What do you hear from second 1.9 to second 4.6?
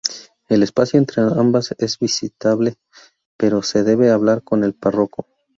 visitable, pero se debe hablar